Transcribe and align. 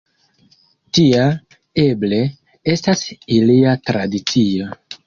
Tia, 0.97 1.27
eble, 1.85 2.21
estas 2.75 3.07
ilia 3.39 3.79
tradicio. 3.93 4.77